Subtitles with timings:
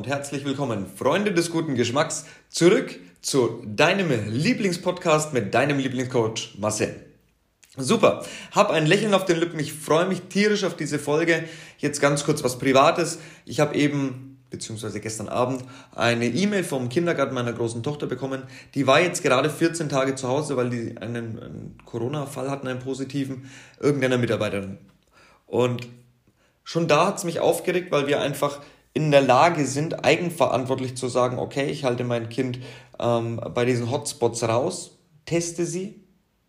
[0.00, 7.04] und herzlich willkommen, Freunde des guten Geschmacks, zurück zu deinem Lieblingspodcast mit deinem Lieblingscoach Marcel.
[7.76, 11.44] Super, hab ein Lächeln auf den Lippen, ich freue mich tierisch auf diese Folge.
[11.76, 13.18] Jetzt ganz kurz was Privates.
[13.44, 18.44] Ich habe eben, beziehungsweise gestern Abend, eine E-Mail vom Kindergarten meiner großen Tochter bekommen.
[18.74, 22.80] Die war jetzt gerade 14 Tage zu Hause, weil die einen, einen Corona-Fall hatten, einen
[22.80, 24.78] positiven, irgendeiner Mitarbeiterin.
[25.46, 25.88] Und
[26.64, 28.60] schon da hat's mich aufgeregt, weil wir einfach
[28.92, 32.58] in der Lage sind, eigenverantwortlich zu sagen, okay, ich halte mein Kind
[32.98, 36.04] ähm, bei diesen Hotspots raus, teste sie.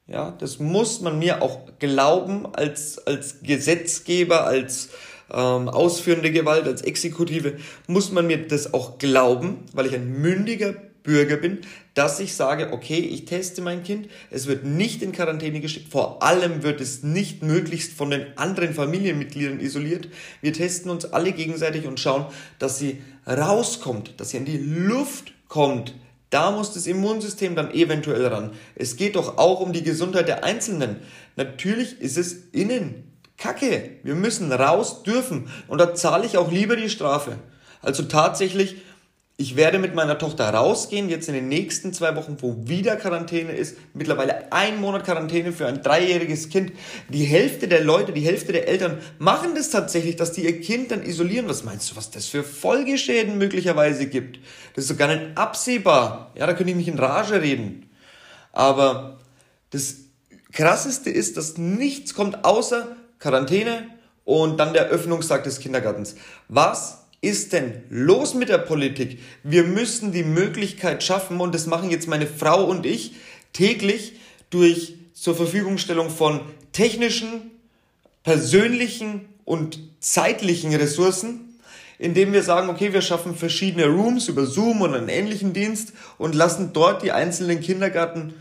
[0.07, 4.89] Ja, das muss man mir auch glauben als, als Gesetzgeber, als
[5.31, 10.73] ähm, ausführende Gewalt, als Exekutive, muss man mir das auch glauben, weil ich ein mündiger
[11.03, 11.59] Bürger bin,
[11.93, 16.23] dass ich sage, okay, ich teste mein Kind, es wird nicht in Quarantäne geschickt, vor
[16.23, 20.07] allem wird es nicht möglichst von den anderen Familienmitgliedern isoliert.
[20.41, 22.25] Wir testen uns alle gegenseitig und schauen,
[22.59, 25.95] dass sie rauskommt, dass sie in die Luft kommt.
[26.29, 28.51] Da muss das Immunsystem dann eventuell ran.
[28.75, 30.97] Es geht doch auch um die Gesundheit der Einzelnen.
[31.35, 33.03] Natürlich ist es innen
[33.37, 33.97] Kacke.
[34.03, 35.49] Wir müssen raus dürfen.
[35.67, 37.37] Und da zahle ich auch lieber die Strafe.
[37.81, 38.77] Also tatsächlich
[39.41, 43.53] ich werde mit meiner Tochter rausgehen, jetzt in den nächsten zwei Wochen, wo wieder Quarantäne
[43.53, 43.75] ist.
[43.95, 46.73] Mittlerweile ein Monat Quarantäne für ein dreijähriges Kind.
[47.09, 50.91] Die Hälfte der Leute, die Hälfte der Eltern machen das tatsächlich, dass die ihr Kind
[50.91, 51.49] dann isolieren.
[51.49, 54.37] Was meinst du, was das für Folgeschäden möglicherweise gibt?
[54.75, 56.31] Das ist sogar nicht absehbar.
[56.35, 57.89] Ja, da könnte ich mich in Rage reden.
[58.51, 59.17] Aber
[59.71, 59.95] das
[60.51, 63.87] Krasseste ist, dass nichts kommt außer Quarantäne
[64.23, 66.15] und dann der Öffnungstag des Kindergartens.
[66.47, 69.19] Was ist denn los mit der Politik?
[69.43, 73.13] Wir müssen die Möglichkeit schaffen, und das machen jetzt meine Frau und ich
[73.53, 74.13] täglich
[74.49, 76.41] durch zur Verfügungstellung von
[76.71, 77.51] technischen,
[78.23, 81.57] persönlichen und zeitlichen Ressourcen,
[81.99, 86.33] indem wir sagen, okay, wir schaffen verschiedene Rooms über Zoom oder einen ähnlichen Dienst und
[86.33, 88.33] lassen dort die einzelnen Kindergarten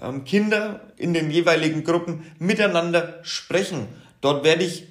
[0.00, 3.88] ähm, Kinder in den jeweiligen Gruppen miteinander sprechen.
[4.20, 4.86] Dort werde ich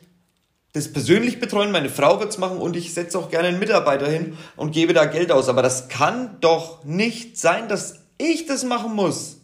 [0.73, 4.37] das persönlich betreuen, meine Frau wird's machen und ich setze auch gerne einen Mitarbeiter hin
[4.55, 5.49] und gebe da Geld aus.
[5.49, 9.37] Aber das kann doch nicht sein, dass ich das machen muss.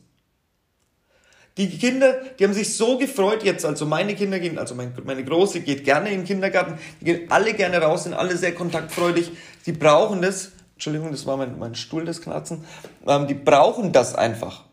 [1.58, 5.24] Die Kinder, die haben sich so gefreut jetzt, also meine Kinder gehen, also mein, meine
[5.24, 9.32] Große geht gerne in den Kindergarten, die gehen alle gerne raus, sind alle sehr kontaktfreudig,
[9.66, 12.66] die brauchen das, Entschuldigung, das war mein, mein Stuhl, das Knatzen,
[13.08, 14.66] ähm, die brauchen das einfach.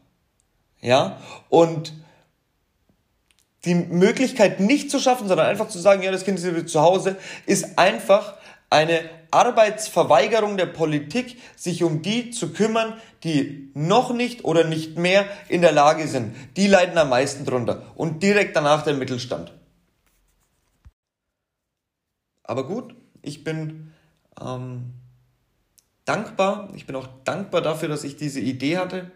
[0.81, 1.93] Ja, und
[3.65, 6.81] die Möglichkeit nicht zu schaffen, sondern einfach zu sagen, ja, das Kind ist wieder zu
[6.81, 8.37] Hause, ist einfach
[8.71, 9.01] eine
[9.31, 15.63] Arbeitsverweigerung der Politik, sich um die zu kümmern, die noch nicht oder nicht mehr in
[15.63, 16.35] der Lage sind.
[16.57, 17.83] Die leiden am meisten drunter.
[17.95, 19.53] Und direkt danach der Mittelstand.
[22.45, 23.93] Aber gut, ich bin
[24.41, 24.95] ähm,
[26.05, 26.71] dankbar.
[26.75, 29.11] Ich bin auch dankbar dafür, dass ich diese Idee hatte,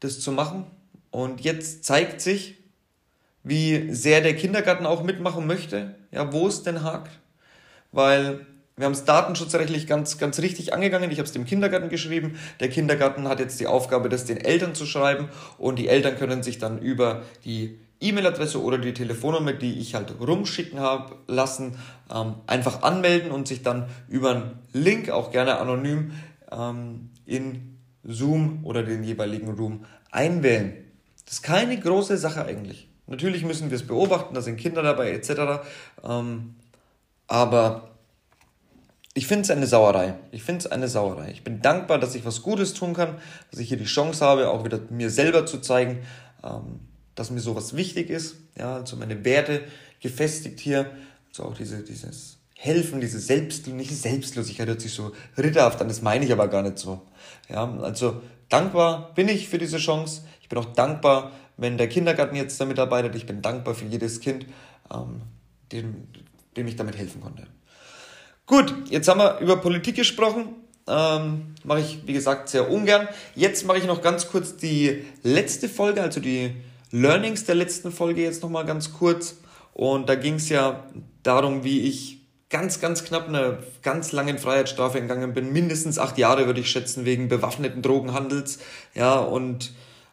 [0.00, 0.66] das zu machen.
[1.10, 2.63] Und jetzt zeigt sich,
[3.44, 7.12] wie sehr der Kindergarten auch mitmachen möchte, ja, wo es denn hakt.
[7.92, 8.46] Weil
[8.76, 11.10] wir haben es datenschutzrechtlich ganz, ganz richtig angegangen.
[11.12, 12.36] Ich habe es dem Kindergarten geschrieben.
[12.58, 15.28] Der Kindergarten hat jetzt die Aufgabe, das den Eltern zu schreiben
[15.58, 20.14] und die Eltern können sich dann über die E-Mail-Adresse oder die Telefonnummer, die ich halt
[20.20, 21.78] rumschicken habe lassen,
[22.12, 26.12] ähm, einfach anmelden und sich dann über einen Link, auch gerne anonym,
[26.50, 30.74] ähm, in Zoom oder den jeweiligen Room einwählen.
[31.24, 32.88] Das ist keine große Sache eigentlich.
[33.06, 35.64] Natürlich müssen wir es beobachten, da sind Kinder dabei etc.
[36.02, 36.54] Ähm,
[37.26, 37.90] aber
[39.14, 40.14] ich finde es eine Sauerei.
[40.32, 41.30] Ich finde es eine Sauerei.
[41.30, 43.16] Ich bin dankbar, dass ich was Gutes tun kann,
[43.50, 46.00] dass ich hier die Chance habe, auch wieder mir selber zu zeigen,
[46.42, 46.80] ähm,
[47.14, 48.36] dass mir sowas wichtig ist.
[48.58, 49.62] Ja, also meine Werte
[50.00, 50.90] gefestigt hier.
[51.28, 56.02] Also auch diese, dieses Helfen, diese Selbst, nicht Selbstlosigkeit hört sich so ritterhaft an, das
[56.02, 57.02] meine ich aber gar nicht so.
[57.48, 60.22] Ja, also dankbar bin ich für diese Chance.
[60.40, 63.14] Ich bin auch dankbar, wenn der Kindergarten jetzt damit arbeitet.
[63.14, 64.46] Ich bin dankbar für jedes Kind,
[64.92, 65.22] ähm,
[65.72, 66.08] dem,
[66.56, 67.46] dem ich damit helfen konnte.
[68.46, 70.48] Gut, jetzt haben wir über Politik gesprochen.
[70.86, 73.08] Ähm, mache ich, wie gesagt, sehr ungern.
[73.34, 76.54] Jetzt mache ich noch ganz kurz die letzte Folge, also die
[76.90, 79.38] Learnings der letzten Folge jetzt nochmal ganz kurz.
[79.72, 80.84] Und da ging es ja
[81.22, 82.20] darum, wie ich
[82.50, 85.52] ganz, ganz knapp einer ganz langen Freiheitsstrafe entgangen bin.
[85.52, 88.58] Mindestens acht Jahre würde ich schätzen, wegen bewaffneten Drogenhandels.
[88.94, 89.72] Ja, und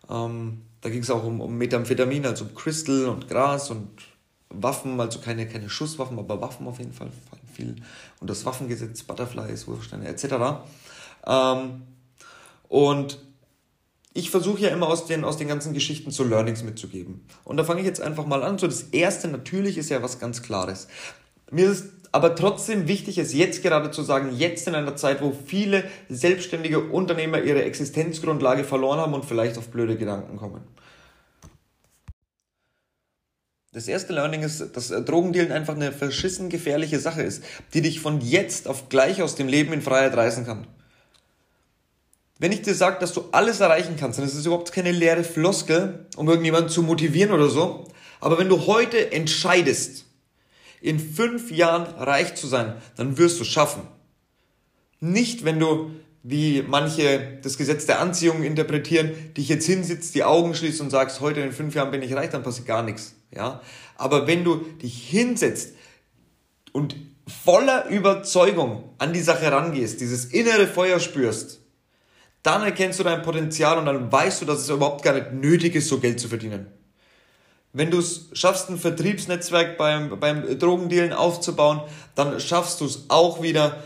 [0.10, 3.90] ähm, da ging es auch um, um Methamphetamin, also um Crystal und Gras und
[4.50, 7.10] Waffen, also keine, keine Schusswaffen, aber Waffen auf jeden Fall,
[7.54, 7.76] viel.
[8.20, 10.26] Und das Waffengesetz, Butterflies, Wurfsteine etc.
[11.26, 11.84] Ähm,
[12.68, 13.20] und
[14.14, 17.26] ich versuche ja immer aus den, aus den ganzen Geschichten so Learnings mitzugeben.
[17.44, 18.58] Und da fange ich jetzt einfach mal an.
[18.58, 20.88] So das erste natürlich ist ja was ganz Klares.
[21.50, 25.32] Mir ist aber trotzdem wichtig ist, jetzt gerade zu sagen, jetzt in einer Zeit, wo
[25.46, 30.62] viele selbstständige Unternehmer ihre Existenzgrundlage verloren haben und vielleicht auf blöde Gedanken kommen.
[33.74, 37.42] Das erste Learning ist, dass Drogendealen einfach eine verschissen gefährliche Sache ist,
[37.74, 40.68] die dich von jetzt auf gleich aus dem Leben in Freiheit reißen kann.
[42.38, 45.24] Wenn ich dir sage, dass du alles erreichen kannst, dann ist es überhaupt keine leere
[45.24, 47.88] Floskel, um irgendjemanden zu motivieren oder so.
[48.20, 50.06] Aber wenn du heute entscheidest,
[50.82, 53.84] in fünf Jahren reich zu sein, dann wirst du es schaffen.
[55.00, 55.92] Nicht, wenn du,
[56.24, 61.22] wie manche das Gesetz der Anziehung interpretieren, dich jetzt hinsitzt, die Augen schließt und sagst,
[61.22, 63.16] heute in fünf Jahren bin ich reich, dann passiert gar nichts.
[63.34, 63.62] Ja?
[63.96, 65.74] Aber wenn du dich hinsetzt
[66.72, 66.96] und
[67.28, 71.62] voller Überzeugung an die Sache rangehst, dieses innere Feuer spürst,
[72.44, 75.76] dann erkennst du dein Potenzial und dann weißt du, dass es überhaupt gar nicht nötig
[75.76, 76.68] ist, so Geld zu verdienen.
[77.74, 81.82] Wenn du es schaffst, ein Vertriebsnetzwerk beim, beim Drogendealen aufzubauen,
[82.16, 83.82] dann schaffst du es auch wieder,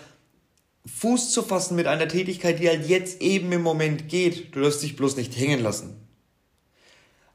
[0.88, 4.56] Fuß zu fassen mit einer Tätigkeit, die halt jetzt eben im Moment geht.
[4.56, 5.96] Du darfst dich bloß nicht hängen lassen.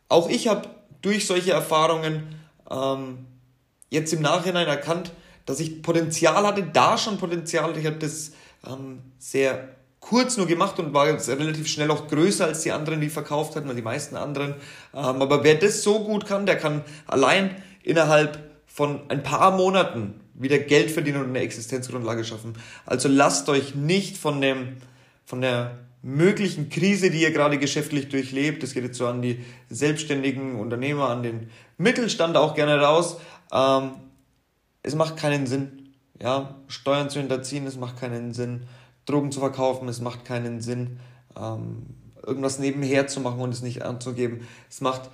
[0.08, 0.68] Auch ich habe
[1.02, 2.34] durch solche Erfahrungen
[2.70, 3.26] ähm,
[3.90, 5.12] jetzt im Nachhinein erkannt,
[5.46, 7.76] dass ich Potenzial hatte, da schon Potenzial.
[7.76, 8.32] Ich habe das
[8.66, 13.10] ähm, sehr kurz nur gemacht und war relativ schnell auch größer als die anderen, die
[13.10, 14.54] verkauft hatten, die meisten anderen.
[14.94, 20.20] Ähm, aber wer das so gut kann, der kann allein innerhalb von ein paar Monaten
[20.34, 22.54] wieder Geld verdienen und eine Existenzgrundlage schaffen.
[22.86, 24.78] Also lasst euch nicht von dem,
[25.26, 29.44] von der möglichen Krise, die ihr gerade geschäftlich durchlebt, das geht jetzt so an die
[29.68, 33.18] selbstständigen Unternehmer, an den Mittelstand auch gerne raus,
[33.52, 33.92] ähm,
[34.82, 38.62] es macht keinen Sinn, ja, Steuern zu hinterziehen, es macht keinen Sinn,
[39.10, 41.00] Drogen zu verkaufen, es macht keinen Sinn,
[41.36, 41.86] ähm,
[42.24, 44.46] irgendwas nebenher zu machen und es nicht anzugeben.
[44.68, 45.10] Es macht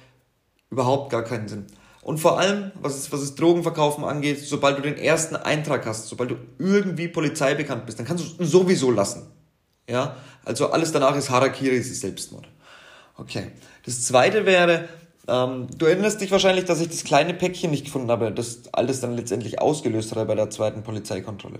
[0.71, 1.67] überhaupt gar keinen Sinn.
[2.03, 6.07] Und vor allem, was es, was es Drogenverkaufen angeht, sobald du den ersten Eintrag hast,
[6.07, 9.27] sobald du irgendwie Polizei bekannt bist, dann kannst du es sowieso lassen.
[9.89, 12.49] Ja, also alles danach ist Harakiri, ist Selbstmord.
[13.17, 13.51] Okay.
[13.85, 14.89] Das zweite wäre,
[15.29, 19.01] ähm, du erinnerst dich wahrscheinlich, dass ich das kleine Päckchen nicht gefunden habe, das alles
[19.01, 21.59] dann letztendlich ausgelöst hat bei der zweiten Polizeikontrolle.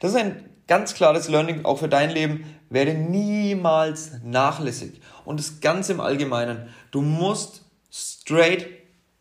[0.00, 2.44] Das ist ein ganz klares Learning auch für dein Leben.
[2.70, 5.00] Werde niemals nachlässig.
[5.24, 6.68] Und das Ganze im Allgemeinen.
[6.90, 8.66] Du musst straight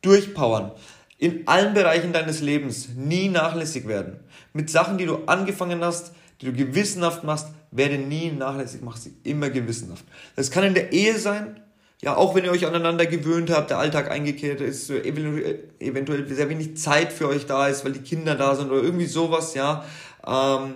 [0.02, 0.72] durchpowern.
[1.18, 4.20] In allen Bereichen deines Lebens nie nachlässig werden.
[4.54, 9.14] Mit Sachen, die du angefangen hast, die du gewissenhaft machst, werde nie nachlässig, mach sie
[9.24, 10.04] immer gewissenhaft.
[10.36, 11.62] Das kann in der Ehe sein,
[12.04, 16.78] ja, auch wenn ihr euch aneinander gewöhnt habt, der Alltag eingekehrt ist, eventuell sehr wenig
[16.78, 19.86] Zeit für euch da ist, weil die Kinder da sind oder irgendwie sowas, ja,
[20.26, 20.76] ähm,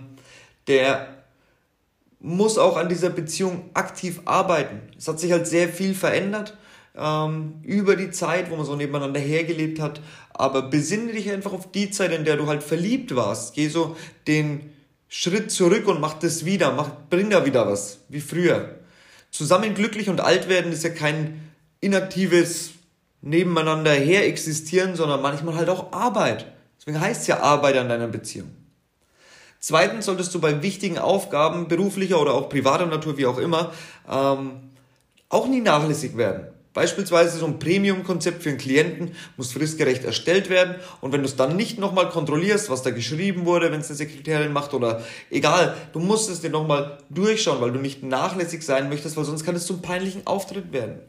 [0.68, 1.08] der
[2.20, 4.82] muss auch an dieser Beziehung aktiv arbeiten.
[4.98, 6.58] Es hat sich halt sehr viel verändert
[6.96, 10.02] ähm, über die Zeit, wo man so nebeneinander hergelebt hat.
[10.34, 13.54] Aber besinne dich einfach auf die Zeit, in der du halt verliebt warst.
[13.54, 13.96] Geh so
[14.28, 14.72] den
[15.08, 18.75] Schritt zurück und mach das wieder, mach, bring da wieder was, wie früher.
[19.36, 21.52] Zusammen glücklich und alt werden ist ja kein
[21.82, 22.72] inaktives
[23.22, 26.46] nebeneinander her existieren, sondern manchmal halt auch Arbeit.
[26.80, 28.50] Deswegen heißt es ja Arbeit an deiner Beziehung.
[29.60, 33.74] Zweitens solltest du bei wichtigen Aufgaben, beruflicher oder auch privater Natur, wie auch immer,
[34.10, 34.70] ähm,
[35.28, 36.48] auch nie nachlässig werden.
[36.76, 41.38] Beispielsweise so ein Premium-Konzept für einen Klienten muss fristgerecht erstellt werden und wenn du es
[41.38, 45.02] dann nicht nochmal kontrollierst, was da geschrieben wurde, wenn es eine Sekretärin macht oder
[45.32, 49.46] egal, du musst es dir nochmal durchschauen, weil du nicht nachlässig sein möchtest, weil sonst
[49.46, 51.00] kann es zum peinlichen Auftritt werden.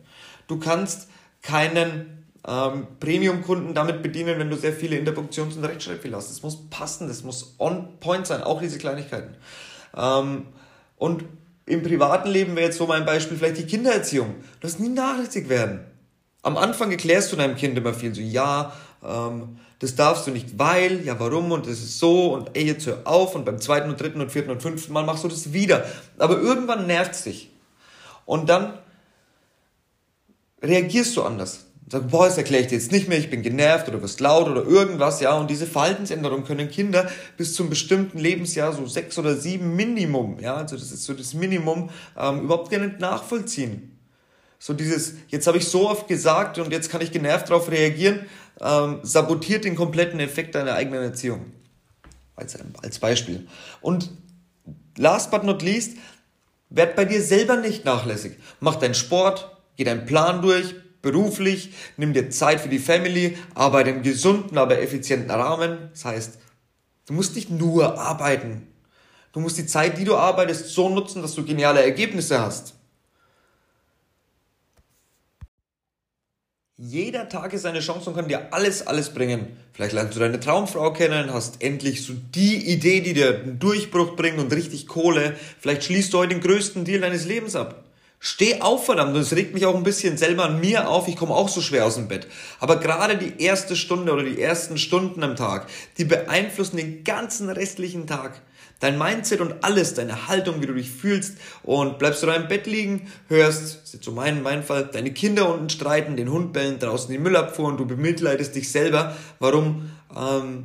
[0.47, 1.09] Du kannst
[1.43, 6.31] keinen ähm, Premium-Kunden damit bedienen, wenn du sehr viele Interpunktions- und Rechtschreibfehler hast.
[6.31, 9.35] Es muss passen, das muss on point sein, auch diese Kleinigkeiten.
[9.97, 10.47] Ähm,
[10.97, 11.25] und
[11.67, 14.37] im privaten Leben wäre jetzt so mein Beispiel vielleicht die Kindererziehung.
[14.61, 15.81] Du hast nie nachlässig werden.
[16.43, 18.73] Am Anfang erklärst du deinem Kind immer viel so, ja,
[19.05, 22.87] ähm, das darfst du nicht, weil, ja, warum und das ist so und ey, jetzt
[22.87, 25.53] hör auf und beim zweiten und dritten und vierten und fünften Mal machst du das
[25.53, 25.85] wieder.
[26.19, 27.51] Aber irgendwann nervt es dich.
[28.25, 28.79] Und dann
[30.63, 33.88] reagierst du anders sagen, boah, das erkläre ich dir jetzt nicht mehr, ich bin genervt
[33.88, 35.37] oder wirst laut oder irgendwas, ja.
[35.37, 40.57] Und diese Verhaltensänderung können Kinder bis zum bestimmten Lebensjahr, so sechs oder sieben Minimum, ja,
[40.57, 43.97] also das ist so das Minimum, ähm, überhaupt gar nicht nachvollziehen.
[44.59, 48.26] So dieses, jetzt habe ich so oft gesagt und jetzt kann ich genervt darauf reagieren,
[48.61, 51.52] ähm, sabotiert den kompletten Effekt deiner eigenen Erziehung.
[52.35, 53.47] Als, als Beispiel.
[53.81, 54.11] Und
[54.99, 55.97] last but not least,
[56.69, 58.38] werd bei dir selber nicht nachlässig.
[58.61, 60.75] Mach deinen Sport, geh deinen Plan durch,
[61.07, 65.91] beruflich, nimm dir Zeit für die Family, arbeite im gesunden, aber effizienten Rahmen.
[65.93, 66.39] Das heißt,
[67.07, 68.67] du musst nicht nur arbeiten.
[69.33, 72.75] Du musst die Zeit, die du arbeitest, so nutzen, dass du geniale Ergebnisse hast.
[76.77, 79.57] Jeder Tag ist eine Chance und kann dir alles, alles bringen.
[79.73, 84.17] Vielleicht lernst du deine Traumfrau kennen, hast endlich so die Idee, die dir einen Durchbruch
[84.17, 85.37] bringt und richtig Kohle.
[85.61, 87.86] Vielleicht schließt du heute den größten Deal deines Lebens ab.
[88.28, 89.14] Steh auf, verdammt.
[89.14, 91.06] Und es regt mich auch ein bisschen selber an mir auf.
[91.06, 92.26] Ich komme auch so schwer aus dem Bett.
[92.59, 97.49] Aber gerade die erste Stunde oder die ersten Stunden am Tag, die beeinflussen den ganzen
[97.49, 98.42] restlichen Tag.
[98.80, 102.49] Dein Mindset und alles, deine Haltung, wie du dich fühlst und bleibst du da im
[102.49, 106.52] Bett liegen, hörst, ist jetzt so mein, mein Fall, deine Kinder unten streiten, den Hund
[106.52, 110.64] bellen, draußen die Müllabfuhr und du bemitleidest dich selber, warum, ähm,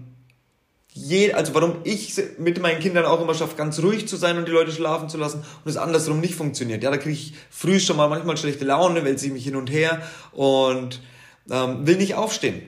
[0.94, 4.48] je, also warum ich mit meinen Kindern auch immer schaffe, ganz ruhig zu sein und
[4.48, 6.84] die Leute schlafen zu lassen und es andersrum nicht funktioniert.
[6.84, 9.72] Ja, da kriege ich früh schon mal manchmal schlechte Laune, wälze ich mich hin und
[9.72, 10.02] her
[10.34, 11.02] und
[11.50, 12.62] ähm, will nicht aufstehen.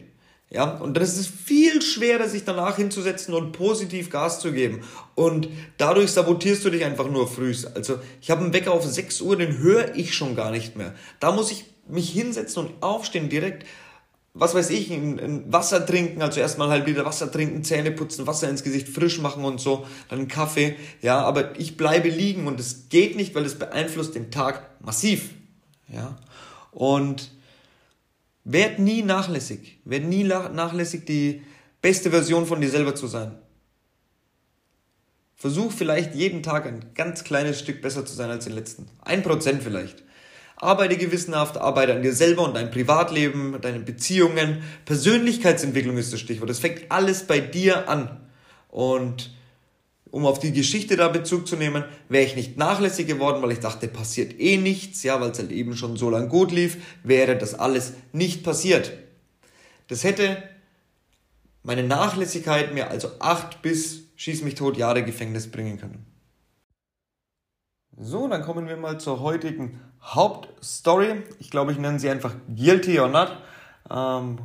[0.50, 4.82] Ja, und dann ist es viel schwerer, sich danach hinzusetzen und positiv Gas zu geben.
[5.16, 5.50] Und
[5.80, 7.56] dadurch sabotierst du dich einfach nur früh.
[7.74, 10.94] Also ich habe einen Wecker auf 6 Uhr, den höre ich schon gar nicht mehr.
[11.20, 13.66] Da muss ich mich hinsetzen und aufstehen direkt.
[14.36, 18.26] Was weiß ich, ein, ein Wasser trinken, also erstmal halt wieder Wasser trinken, Zähne putzen,
[18.26, 22.48] Wasser ins Gesicht frisch machen und so, dann einen Kaffee, ja, aber ich bleibe liegen
[22.48, 25.30] und es geht nicht, weil es beeinflusst den Tag massiv,
[25.88, 26.18] ja.
[26.72, 27.32] Und
[28.44, 29.80] Werd nie nachlässig.
[29.86, 31.44] Werd nie nachlässig, die
[31.82, 33.38] beste Version von dir selber zu sein.
[35.36, 38.88] Versuch vielleicht jeden Tag ein ganz kleines Stück besser zu sein als den letzten.
[39.02, 40.04] Ein Prozent vielleicht.
[40.64, 44.64] Arbeite gewissenhaft, arbeite an dir selber und dein Privatleben, deine Beziehungen.
[44.86, 46.50] Persönlichkeitsentwicklung ist das Stichwort.
[46.50, 48.22] Das fängt alles bei dir an.
[48.70, 49.32] Und
[50.10, 53.60] um auf die Geschichte da Bezug zu nehmen, wäre ich nicht nachlässig geworden, weil ich
[53.60, 57.36] dachte, passiert eh nichts, ja, weil es halt eben schon so lang gut lief, wäre
[57.36, 58.94] das alles nicht passiert.
[59.88, 60.42] Das hätte
[61.64, 66.13] meine Nachlässigkeit mir also acht bis schieß mich tot Jahre Gefängnis bringen können.
[68.00, 71.22] So, dann kommen wir mal zur heutigen Hauptstory.
[71.38, 73.38] Ich glaube, ich nenne sie einfach Guilty or Not.
[73.88, 74.40] Ähm,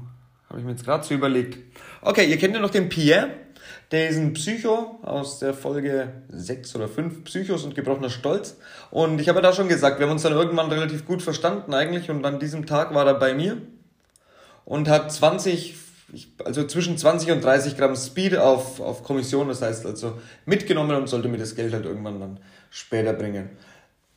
[0.48, 1.58] Habe ich mir jetzt gerade so überlegt.
[2.02, 3.30] Okay, ihr kennt ja noch den Pierre.
[3.90, 8.58] Der ist ein Psycho aus der Folge 6 oder 5, Psychos und gebrochener Stolz.
[8.90, 11.72] Und ich habe ja da schon gesagt, wir haben uns dann irgendwann relativ gut verstanden
[11.72, 13.62] eigentlich und an diesem Tag war er bei mir
[14.66, 15.74] und hat 20,
[16.44, 21.06] also zwischen 20 und 30 Gramm Speed auf, auf Kommission, das heißt also mitgenommen und
[21.08, 23.50] sollte mir das Geld halt irgendwann dann später bringen.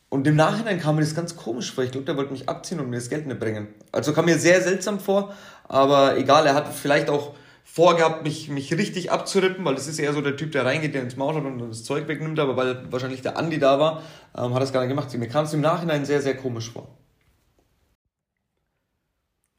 [0.10, 1.84] Und im Nachhinein kam mir das ganz komisch vor.
[1.84, 3.70] Ich glaube, der wollte mich abziehen und mir das Geld nicht bringen.
[3.92, 5.34] Also kam mir sehr seltsam vor,
[5.68, 7.34] aber egal, er hat vielleicht auch
[7.64, 11.04] vorgehabt, mich, mich richtig abzurippen, weil das ist eher so der Typ, der reingeht, der
[11.04, 14.02] ins Maul hat und das Zeug wegnimmt, aber weil wahrscheinlich der Andi da war,
[14.38, 15.14] ähm, hat es gar nicht gemacht.
[15.18, 17.01] Mir kam es im Nachhinein sehr, sehr komisch vor.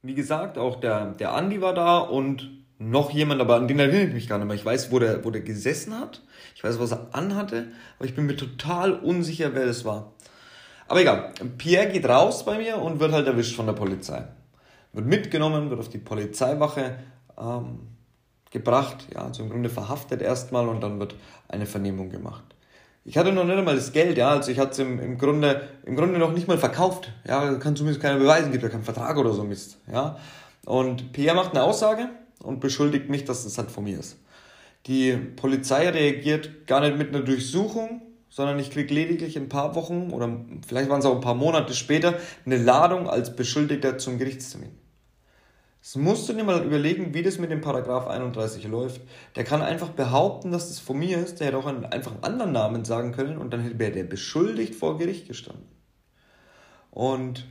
[0.02, 4.08] Wie gesagt, auch der, der Andi war da und noch jemand, aber an den erinnere
[4.08, 4.56] ich mich gar nicht mehr.
[4.56, 6.22] Ich weiß, wo der, wo der gesessen hat,
[6.56, 7.68] ich weiß, was er anhatte,
[7.98, 10.12] aber ich bin mir total unsicher, wer das war.
[10.88, 14.24] Aber egal, Pierre geht raus bei mir und wird halt erwischt von der Polizei.
[14.92, 16.98] Wird mitgenommen, wird auf die Polizeiwache
[17.38, 17.78] ähm,
[18.50, 21.14] gebracht, ja, also im Grunde verhaftet erstmal und dann wird
[21.48, 22.51] eine Vernehmung gemacht.
[23.04, 25.68] Ich hatte noch nicht einmal das Geld, ja, also ich hatte es im, im, Grunde,
[25.84, 29.16] im Grunde noch nicht mal verkauft, ja, kann zumindest keiner beweisen, gibt ja keinen Vertrag
[29.16, 30.16] oder so Mist, ja.
[30.64, 32.08] Und Pierre macht eine Aussage
[32.40, 34.18] und beschuldigt mich, dass das halt von mir ist.
[34.86, 40.10] Die Polizei reagiert gar nicht mit einer Durchsuchung, sondern ich krieg lediglich ein paar Wochen
[40.12, 42.14] oder vielleicht waren es auch ein paar Monate später
[42.46, 44.70] eine Ladung als Beschuldigter zum Gerichtstermin.
[45.82, 49.00] Das musst du dir mal überlegen, wie das mit dem Paragraph 31 läuft.
[49.34, 51.40] Der kann einfach behaupten, dass das von mir ist.
[51.40, 54.76] Der hätte auch einen, einfach einen anderen Namen sagen können und dann wäre der beschuldigt
[54.76, 55.66] vor Gericht gestanden.
[56.92, 57.48] Und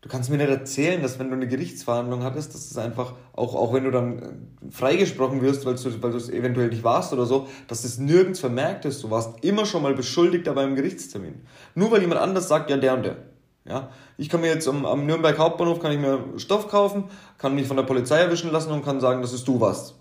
[0.00, 3.54] du kannst mir nicht erzählen, dass wenn du eine Gerichtsverhandlung hattest, dass es einfach, auch,
[3.54, 7.12] auch wenn du dann äh, freigesprochen wirst, weil du, weil du es eventuell nicht warst
[7.12, 9.02] oder so, dass es nirgends vermerkt ist.
[9.02, 11.42] Du warst immer schon mal beschuldigt beim Gerichtstermin.
[11.74, 13.31] Nur weil jemand anders sagt, ja, der und der.
[13.64, 17.04] Ja, ich kann mir jetzt am, am Nürnberg Hauptbahnhof kann ich mir Stoff kaufen,
[17.38, 19.94] kann mich von der Polizei erwischen lassen und kann sagen, dass es du warst.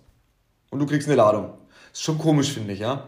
[0.71, 1.53] Und du kriegst eine Ladung.
[1.93, 3.03] Ist schon komisch, finde ich, ja.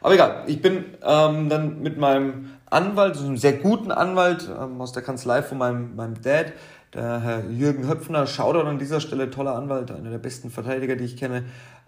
[0.00, 4.80] Aber egal, ich bin ähm, dann mit meinem Anwalt, also einem sehr guten Anwalt ähm,
[4.80, 6.52] aus der Kanzlei von meinem, meinem Dad,
[6.94, 11.04] der Herr Jürgen Höpfner, Shoutout an dieser Stelle, toller Anwalt, einer der besten Verteidiger, die
[11.04, 11.44] ich kenne,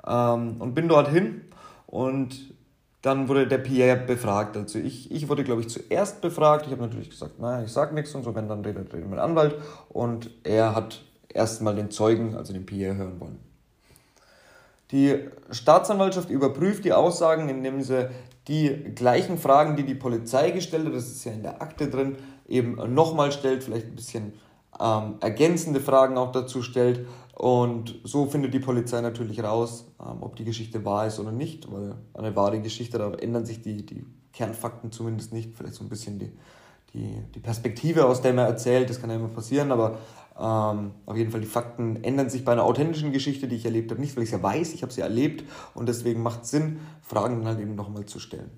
[0.06, 1.42] ähm, und bin dorthin
[1.86, 2.52] und
[3.02, 4.56] dann wurde der Pierre befragt.
[4.56, 6.66] Also ich, ich wurde, glaube ich, zuerst befragt.
[6.66, 9.18] Ich habe natürlich gesagt, naja, ich sage nichts und so, wenn dann redet, redet mein
[9.18, 9.56] Anwalt.
[9.88, 13.38] Und er hat erstmal den Zeugen, also den Pierre, hören wollen.
[14.90, 18.10] Die Staatsanwaltschaft überprüft die Aussagen, indem sie
[18.48, 22.16] die gleichen Fragen, die die Polizei gestellt hat, das ist ja in der Akte drin,
[22.48, 24.32] eben nochmal stellt, vielleicht ein bisschen
[24.80, 27.06] ähm, ergänzende Fragen auch dazu stellt
[27.40, 31.72] und so findet die Polizei natürlich raus, ähm, ob die Geschichte wahr ist oder nicht,
[31.72, 34.04] weil eine wahre Geschichte, da ändern sich die, die
[34.34, 36.32] Kernfakten zumindest nicht, vielleicht so ein bisschen die,
[36.92, 39.96] die, die Perspektive, aus der man erzählt, das kann ja immer passieren, aber
[40.38, 43.90] ähm, auf jeden Fall die Fakten ändern sich bei einer authentischen Geschichte, die ich erlebt
[43.90, 46.50] habe, nicht, weil ich sie ja weiß, ich habe sie erlebt und deswegen macht es
[46.50, 48.50] Sinn, Fragen dann halt eben nochmal zu stellen.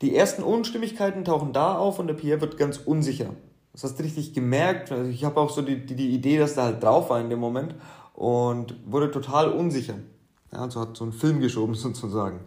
[0.00, 3.34] Die ersten Unstimmigkeiten tauchen da auf und der Pierre wird ganz unsicher.
[3.74, 4.90] Das hast du richtig gemerkt.
[4.90, 7.28] Also ich habe auch so die, die, die Idee, dass der halt drauf war in
[7.28, 7.74] dem Moment
[8.16, 9.94] und wurde total unsicher.
[10.50, 12.40] Ja, also hat so einen Film geschoben sozusagen.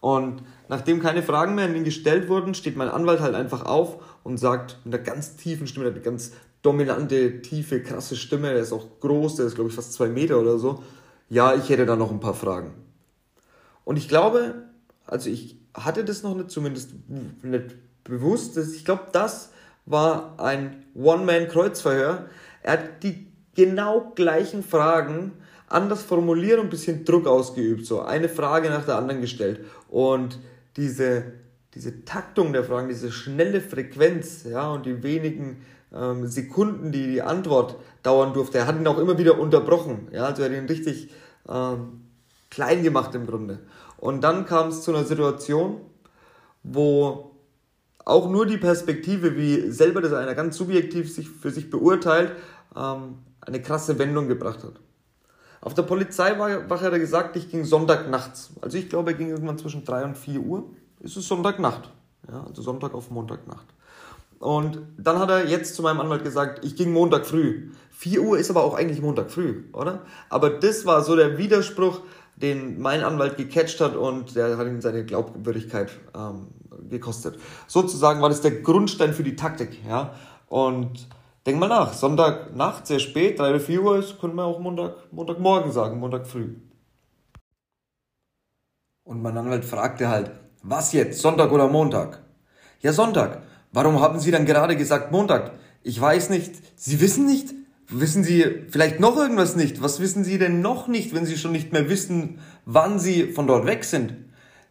[0.00, 3.98] Und nachdem keine Fragen mehr an ihn gestellt wurden, steht mein Anwalt halt einfach auf
[4.22, 6.32] und sagt mit einer ganz tiefen Stimme, eine ganz
[6.62, 10.40] dominante, tiefe, krasse Stimme, der ist auch groß, der ist glaube ich fast zwei Meter
[10.40, 10.82] oder so.
[11.28, 12.74] Ja, ich hätte da noch ein paar Fragen.
[13.84, 14.66] Und ich glaube,
[15.04, 16.92] also ich hatte das noch nicht, zumindest
[17.42, 19.50] nicht bewusst, ich glaube, das
[19.84, 22.26] war ein One-Man-Kreuzverhör.
[22.62, 25.32] Er hat die genau gleichen Fragen
[25.66, 29.64] anders formuliert und ein bisschen Druck ausgeübt, so eine Frage nach der anderen gestellt.
[29.88, 30.38] Und
[30.76, 31.24] diese,
[31.74, 35.62] diese Taktung der Fragen, diese schnelle Frequenz, ja, und die wenigen
[35.92, 37.74] ähm, Sekunden, die die Antwort
[38.04, 41.10] dauern durfte, er hat ihn auch immer wieder unterbrochen, ja, also er hat ihn richtig
[41.48, 42.02] ähm,
[42.50, 43.58] klein gemacht im Grunde.
[43.96, 45.80] Und dann kam es zu einer Situation,
[46.62, 47.32] wo
[48.04, 52.32] auch nur die Perspektive, wie selber das einer ganz subjektiv sich für sich beurteilt,
[52.76, 53.16] ähm,
[53.48, 54.74] eine krasse Wendung gebracht hat.
[55.60, 58.50] Auf der Polizeiwache hat er gesagt, ich ging Sonntag nachts.
[58.60, 60.70] Also ich glaube, er ging irgendwann zwischen 3 und 4 Uhr.
[61.02, 61.90] Es ist Sonntagnacht.
[62.30, 63.66] Ja, also Sonntag auf Montagnacht.
[64.38, 67.70] Und dann hat er jetzt zu meinem Anwalt gesagt, ich ging Montag früh.
[67.90, 70.02] 4 Uhr ist aber auch eigentlich Montag früh, oder?
[70.28, 72.02] Aber das war so der Widerspruch,
[72.36, 76.46] den mein Anwalt gecatcht hat und der hat ihm seine Glaubwürdigkeit ähm,
[76.88, 77.36] gekostet.
[77.66, 80.14] Sozusagen war das der Grundstein für die Taktik, ja.
[80.46, 81.08] Und
[81.46, 85.12] denk mal nach, Sonntagnacht, sehr spät, 3 oder 4 Uhr ist, könnte man auch Montag,
[85.12, 86.56] Montagmorgen sagen, Montag früh.
[89.04, 92.22] Und mein Anwalt fragte halt, was jetzt, Sonntag oder Montag?
[92.80, 93.42] Ja, Sonntag.
[93.72, 95.52] Warum haben Sie dann gerade gesagt Montag?
[95.82, 96.54] Ich weiß nicht.
[96.78, 97.54] Sie wissen nicht?
[97.88, 99.82] Wissen Sie vielleicht noch irgendwas nicht?
[99.82, 103.46] Was wissen Sie denn noch nicht, wenn Sie schon nicht mehr wissen, wann Sie von
[103.46, 104.14] dort weg sind?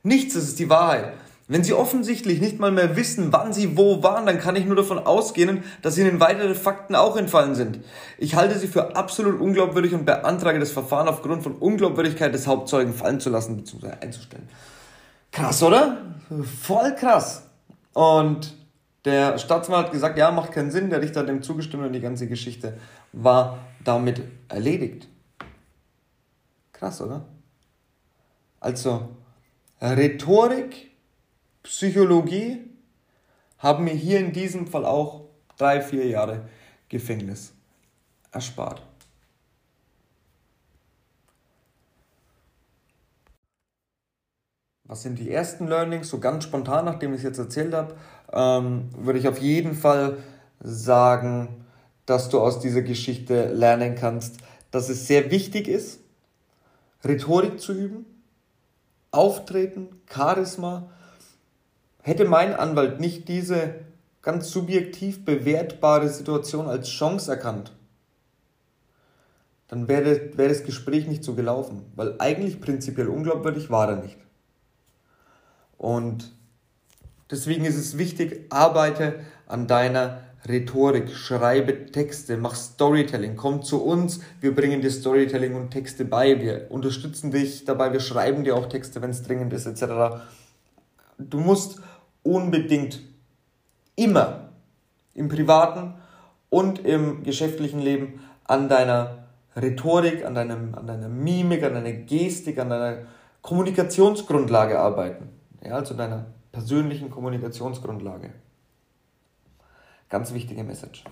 [0.04, 1.14] Nichts, das ist die Wahrheit.
[1.50, 4.76] Wenn Sie offensichtlich nicht mal mehr wissen, wann Sie wo waren, dann kann ich nur
[4.76, 7.80] davon ausgehen, dass Ihnen weitere Fakten auch entfallen sind.
[8.18, 12.94] Ich halte Sie für absolut unglaubwürdig und beantrage das Verfahren aufgrund von Unglaubwürdigkeit des Hauptzeugen
[12.94, 13.92] fallen zu lassen bzw.
[14.02, 14.50] einzustellen.
[15.32, 15.98] Krass, oder?
[16.62, 17.44] Voll krass.
[17.94, 18.54] Und
[19.06, 22.02] der Staatsanwalt hat gesagt, ja, macht keinen Sinn, der Richter hat dem zugestimmt und die
[22.02, 22.78] ganze Geschichte
[23.14, 25.08] war damit erledigt.
[26.74, 27.26] Krass, oder?
[28.60, 29.08] Also,
[29.82, 30.92] Rhetorik,
[31.68, 32.62] Psychologie
[33.60, 35.26] haben mir hier in diesem Fall auch
[35.58, 36.48] drei, vier Jahre
[36.88, 37.54] Gefängnis
[38.32, 38.82] erspart.
[44.86, 46.08] Was sind die ersten Learnings?
[46.08, 47.98] So ganz spontan, nachdem ich es jetzt erzählt habe,
[48.32, 50.18] ähm, würde ich auf jeden Fall
[50.62, 51.66] sagen,
[52.06, 54.38] dass du aus dieser Geschichte lernen kannst,
[54.72, 56.00] dass es sehr wichtig ist,
[57.04, 58.06] Rhetorik zu üben,
[59.12, 60.90] Auftreten, Charisma.
[62.08, 63.82] Hätte mein Anwalt nicht diese
[64.22, 67.74] ganz subjektiv bewertbare Situation als Chance erkannt,
[69.68, 74.16] dann wäre, wäre das Gespräch nicht so gelaufen, weil eigentlich prinzipiell unglaubwürdig war er nicht.
[75.78, 76.32] Und
[77.30, 84.22] deswegen ist es wichtig, arbeite an deiner Rhetorik, schreibe Texte, mach Storytelling, komm zu uns,
[84.40, 88.68] wir bringen dir Storytelling und Texte bei, wir unterstützen dich dabei, wir schreiben dir auch
[88.68, 90.24] Texte, wenn es dringend ist, etc.
[91.18, 91.82] Du musst
[92.28, 93.00] unbedingt
[93.96, 94.50] immer
[95.14, 95.94] im privaten
[96.50, 102.60] und im geschäftlichen Leben an deiner Rhetorik, an, deinem, an deiner Mimik, an deiner Gestik,
[102.60, 103.08] an deiner
[103.42, 105.30] Kommunikationsgrundlage arbeiten.
[105.64, 108.32] Ja, also deiner persönlichen Kommunikationsgrundlage.
[110.10, 111.04] Ganz wichtige Message.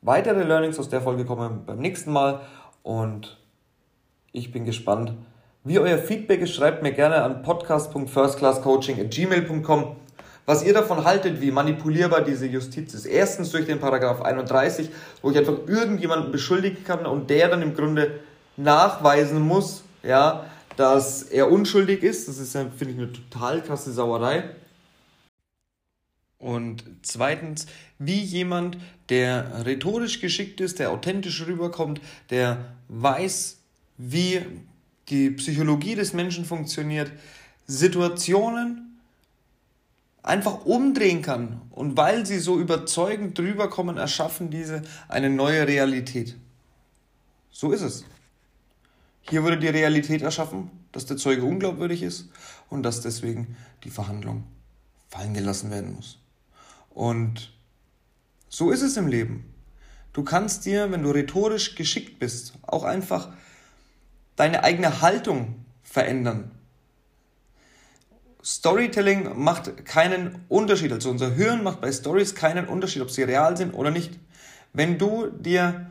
[0.00, 2.40] Weitere Learnings aus der Folge kommen beim nächsten Mal
[2.82, 3.38] und
[4.32, 5.12] ich bin gespannt,
[5.68, 6.54] wie euer Feedback ist.
[6.54, 9.96] Schreibt mir gerne an podcast.firstclasscoaching.gmail.com,
[10.46, 13.04] was ihr davon haltet, wie manipulierbar diese Justiz ist.
[13.04, 14.88] Erstens durch den Paragraph 31,
[15.20, 18.20] wo ich einfach irgendjemanden beschuldigen kann und der dann im Grunde
[18.56, 22.28] nachweisen muss, ja, dass er unschuldig ist.
[22.28, 24.44] Das ist, finde ich, eine total krasse Sauerei.
[26.38, 27.66] Und zweitens,
[27.98, 28.78] wie jemand,
[29.10, 32.00] der rhetorisch geschickt ist, der authentisch rüberkommt,
[32.30, 33.58] der weiß,
[33.98, 34.40] wie
[35.08, 37.10] die Psychologie des Menschen funktioniert,
[37.66, 39.00] Situationen
[40.22, 41.62] einfach umdrehen kann.
[41.70, 46.36] Und weil sie so überzeugend drüber kommen, erschaffen diese eine neue Realität.
[47.50, 48.04] So ist es.
[49.22, 52.28] Hier wurde die Realität erschaffen, dass der Zeuge unglaubwürdig ist
[52.70, 54.44] und dass deswegen die Verhandlung
[55.08, 56.18] fallen gelassen werden muss.
[56.90, 57.52] Und
[58.48, 59.44] so ist es im Leben.
[60.12, 63.28] Du kannst dir, wenn du rhetorisch geschickt bist, auch einfach
[64.38, 66.52] deine eigene Haltung verändern.
[68.42, 70.92] Storytelling macht keinen Unterschied.
[70.92, 74.18] Also unser Hirn macht bei Stories keinen Unterschied, ob sie real sind oder nicht.
[74.72, 75.90] Wenn du dir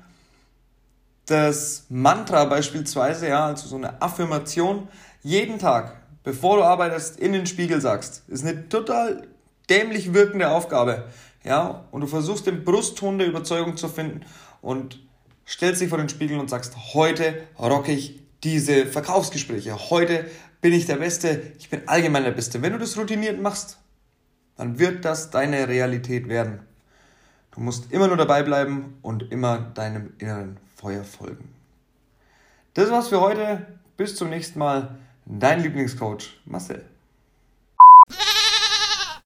[1.25, 4.87] das Mantra beispielsweise, ja, also so eine Affirmation,
[5.21, 9.27] jeden Tag, bevor du arbeitest, in den Spiegel sagst, ist eine total
[9.69, 11.09] dämlich wirkende Aufgabe,
[11.43, 14.21] ja, und du versuchst den Brustton der Überzeugung zu finden
[14.61, 14.99] und
[15.45, 20.25] stellst dich vor den Spiegel und sagst, heute rocke ich diese Verkaufsgespräche, heute
[20.61, 22.61] bin ich der Beste, ich bin allgemein der Beste.
[22.61, 23.77] Wenn du das routiniert machst,
[24.55, 26.59] dann wird das deine Realität werden.
[27.51, 31.53] Du musst immer nur dabei bleiben und immer deinem inneren Feuer folgen.
[32.73, 33.65] Das war's für heute.
[33.97, 34.97] Bis zum nächsten Mal.
[35.25, 36.85] Dein Lieblingscoach Marcel.